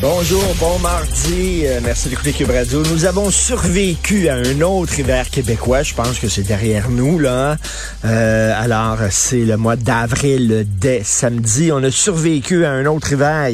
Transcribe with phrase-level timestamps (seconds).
[0.00, 1.62] Bonjour, bon mardi.
[1.64, 2.82] Euh, merci d'écouter Cube Radio.
[2.84, 5.82] Nous avons survécu à un autre hiver québécois.
[5.82, 7.56] Je pense que c'est derrière nous, là.
[8.04, 11.72] Euh, alors, c'est le mois d'avril dès samedi.
[11.72, 13.48] On a survécu à un autre hiver.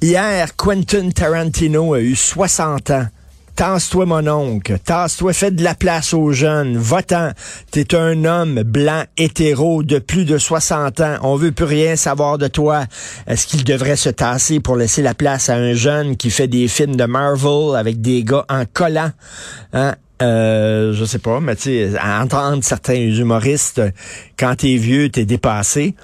[0.00, 3.06] Hier, Quentin Tarantino a eu 60 ans.
[3.54, 4.78] Tasse-toi, mon oncle.
[4.82, 6.76] Tasse-toi, fais de la place aux jeunes.
[6.78, 7.30] Votant.
[7.70, 11.16] T'es un homme blanc, hétéro, de plus de 60 ans.
[11.22, 12.84] On veut plus rien savoir de toi.
[13.26, 16.66] Est-ce qu'il devrait se tasser pour laisser la place à un jeune qui fait des
[16.66, 19.10] films de Marvel avec des gars en collant?
[19.74, 19.94] Hein?
[20.22, 23.82] Euh, je sais pas, mais tu sais, entendre certains humoristes,
[24.38, 25.94] quand t'es vieux, t'es dépassé.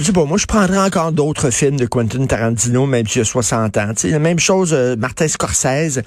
[0.00, 3.24] Je sais pas, moi, je prendrais encore d'autres films de Quentin Tarantino, même s'il a
[3.26, 3.88] 60 ans.
[3.90, 6.00] Tu sais, la même chose, euh, Martin Scorsese,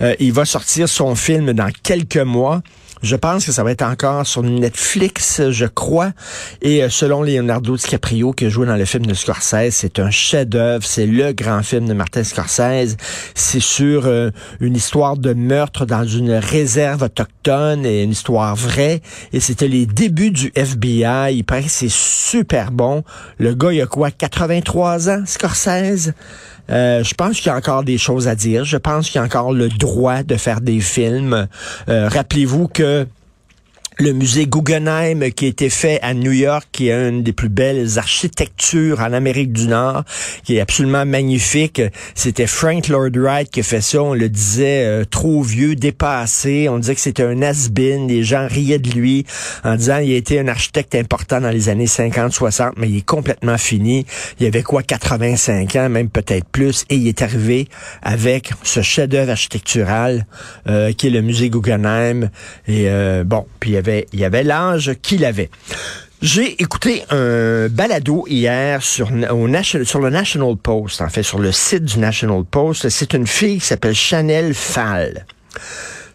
[0.00, 2.60] euh, il va sortir son film dans quelques mois.
[3.02, 6.12] Je pense que ça va être encore sur Netflix, je crois.
[6.62, 10.84] Et euh, selon Leonardo DiCaprio, qui joue dans le film de Scorsese, c'est un chef-d'œuvre.
[10.84, 12.96] C'est le grand film de Martin Scorsese.
[13.34, 14.30] C'est sur euh,
[14.60, 19.02] une histoire de meurtre dans une réserve autochtone et une histoire vraie.
[19.32, 21.34] Et c'était les débuts du FBI.
[21.36, 23.04] Il paraît que c'est super bon.
[23.38, 26.12] Le gars, il a quoi, 83 ans, Scorsese?
[26.70, 28.64] Euh, je pense qu'il y a encore des choses à dire.
[28.64, 31.46] Je pense qu'il y a encore le droit de faire des films.
[31.88, 33.25] Euh, rappelez-vous que Danke.
[33.98, 37.48] Le musée Guggenheim qui a été fait à New York, qui est une des plus
[37.48, 40.04] belles architectures en Amérique du Nord,
[40.44, 41.80] qui est absolument magnifique.
[42.14, 44.02] C'était Frank Lloyd Wright qui a fait ça.
[44.02, 46.68] On le disait euh, trop vieux, dépassé.
[46.68, 48.06] On disait que c'était un has-been.
[48.06, 49.24] Les gens riaient de lui
[49.64, 53.58] en disant il été un architecte important dans les années 50-60, mais il est complètement
[53.58, 54.04] fini.
[54.40, 57.68] Il avait quoi, 85 ans, même peut-être plus, et il est arrivé
[58.02, 60.26] avec ce chef-d'œuvre architectural
[60.68, 62.30] euh, qui est le musée Guggenheim.
[62.68, 63.76] Et euh, bon, y
[64.12, 65.50] il y avait l'âge qu'il avait.
[66.22, 69.10] J'ai écouté un balado hier sur,
[69.84, 72.88] sur le National Post, en fait, sur le site du National Post.
[72.88, 75.26] C'est une fille qui s'appelle Chanel Fall.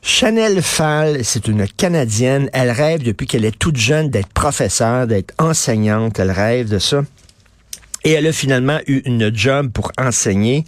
[0.02, 2.50] Chanel Fall, c'est une Canadienne.
[2.54, 6.18] Elle rêve depuis qu'elle est toute jeune d'être professeure, d'être enseignante.
[6.18, 7.04] Elle rêve de ça.
[8.04, 10.66] Et elle a finalement eu une job pour enseigner.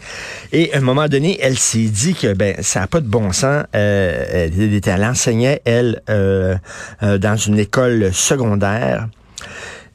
[0.52, 3.32] Et à un moment donné, elle s'est dit que ben ça n'a pas de bon
[3.32, 3.66] sens.
[3.76, 6.56] Euh, elle, elle, enseignait, elle, euh,
[7.02, 9.08] euh, dans une école secondaire.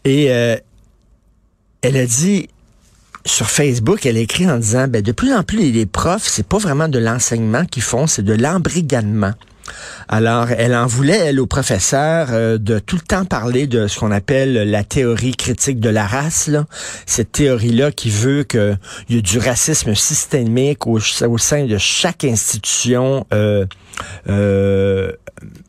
[0.05, 0.57] Et euh,
[1.83, 2.49] elle a dit
[3.25, 6.47] sur Facebook, elle a écrit en disant ben, de plus en plus les profs, c'est
[6.47, 9.33] pas vraiment de l'enseignement qu'ils font, c'est de l'embrigadement.
[10.09, 13.99] Alors, elle en voulait, elle, au professeur, euh, de tout le temps parler de ce
[13.99, 16.51] qu'on appelle la théorie critique de la race.
[17.07, 18.79] Cette théorie-là qui veut qu'il
[19.11, 23.67] y ait du racisme systémique au, au sein de chaque institution euh,
[24.29, 24.88] euh,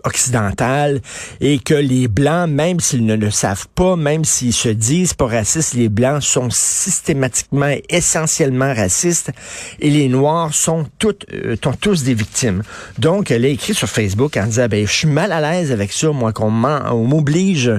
[0.09, 1.01] occidentale
[1.39, 5.27] et que les Blancs, même s'ils ne le savent pas, même s'ils se disent pas
[5.27, 9.31] racistes, les Blancs sont systématiquement essentiellement racistes
[9.79, 12.63] et les Noirs sont, toutes, euh, tous des victimes.
[12.97, 15.91] Donc, elle a écrit sur Facebook en disant, ben, je suis mal à l'aise avec
[15.91, 17.71] ça, moi, qu'on m'oblige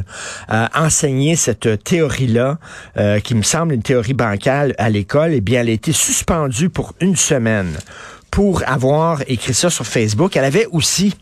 [0.48, 2.58] à enseigner cette théorie-là,
[2.96, 5.32] euh, qui me semble une théorie bancale à l'école.
[5.34, 7.76] Eh bien, elle a été suspendue pour une semaine
[8.30, 10.36] pour avoir écrit ça sur Facebook.
[10.36, 11.14] Elle avait aussi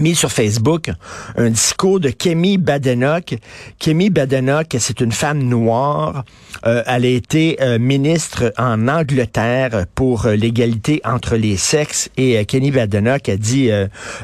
[0.00, 0.90] mis sur Facebook
[1.36, 3.36] un discours de Kemi Badenoch.
[3.78, 6.24] Kemi Badenoch, c'est une femme noire.
[6.66, 12.08] Euh, elle a été euh, ministre en Angleterre pour euh, l'égalité entre les sexes.
[12.16, 13.70] Et Kemi Badenoch a dit,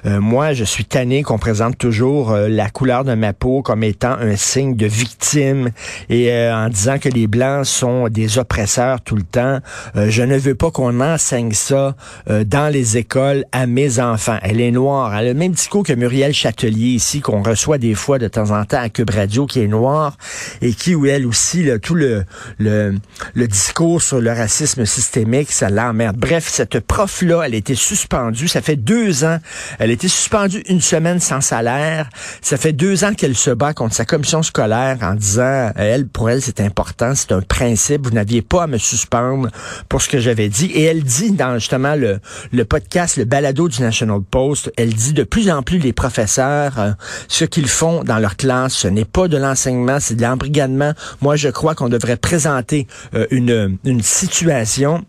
[0.04, 4.36] moi, je suis tanné qu'on présente toujours la couleur de ma peau comme étant un
[4.36, 5.70] signe de victime
[6.08, 9.58] et en disant que les Blancs sont des oppresseurs tout le temps.
[9.94, 11.94] je ne veux pas qu'on enseigne ça
[12.28, 14.38] dans les écoles à mes enfants.
[14.42, 15.14] Elle est noire.
[15.16, 18.64] Elle a même discours que Muriel Châtelier ici, qu'on reçoit des fois de temps en
[18.64, 20.16] temps à Cube Radio, qui est noire,
[20.60, 22.24] et qui, ou elle aussi, là, tout le,
[22.58, 22.98] le,
[23.46, 26.16] discours sur le racisme systémique, ça l'emmerde.
[26.16, 28.48] Bref, cette prof-là, elle a été suspendue.
[28.48, 29.38] Ça fait deux ans.
[29.78, 32.10] Elle a été suspendue une semaine sans salaire.
[32.40, 36.28] Ça fait deux ans qu'elle se bat contre sa commission scolaire en disant, elle, pour
[36.28, 38.04] elle, c'est important, c'est un principe.
[38.04, 39.48] Vous n'aviez pas à me suspendre
[39.88, 40.66] pour ce que j'avais dit.
[40.66, 42.18] Et elle dit dans justement le,
[42.50, 46.78] le podcast, le balado du National Post, elle dit de plus en plus les professeurs,
[46.78, 46.92] euh,
[47.28, 50.92] ce qu'ils font dans leur classe, ce n'est pas de l'enseignement, c'est de l'embrigadement.
[51.20, 55.04] Moi, je crois qu'on devrait présenter euh, une, une situation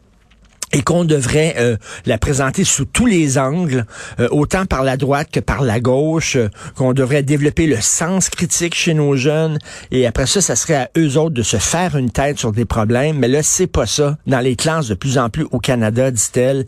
[0.73, 3.85] et qu'on devrait euh, la présenter sous tous les angles,
[4.19, 8.29] euh, autant par la droite que par la gauche, euh, qu'on devrait développer le sens
[8.29, 9.59] critique chez nos jeunes,
[9.91, 12.65] et après ça, ça serait à eux autres de se faire une tête sur des
[12.65, 13.19] problèmes.
[13.19, 14.17] Mais là, c'est pas ça.
[14.25, 16.65] Dans les classes de plus en plus au Canada, dit-elle,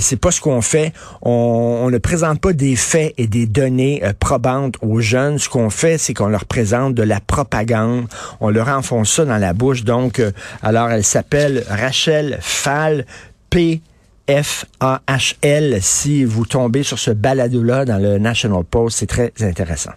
[0.00, 0.92] c'est pas ce qu'on fait.
[1.22, 5.38] On, on, ne présente pas des faits et des données probantes aux jeunes.
[5.38, 8.06] Ce qu'on fait, c'est qu'on leur présente de la propagande.
[8.40, 9.84] On leur enfonce ça dans la bouche.
[9.84, 10.20] Donc,
[10.62, 13.06] alors, elle s'appelle Rachel Fall.
[13.50, 13.82] P-F-A-H-L.
[15.82, 19.92] Si vous tombez sur ce balado-là dans le National Post, c'est très intéressant.